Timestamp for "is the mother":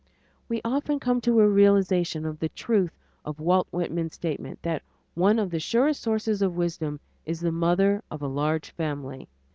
7.23-8.01